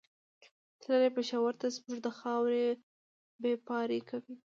[0.81, 2.65] تللی پېښور ته زموږ د خاورې
[3.41, 4.35] بېپاري کوي